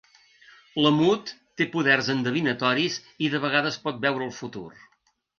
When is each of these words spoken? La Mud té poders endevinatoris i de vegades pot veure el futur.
La 0.83 0.91
Mud 0.93 1.27
té 1.61 1.67
poders 1.75 2.09
endevinatoris 2.13 2.95
i 3.27 3.29
de 3.33 3.41
vegades 3.43 3.77
pot 3.83 3.99
veure 4.07 4.27
el 4.29 4.33
futur. 4.39 4.65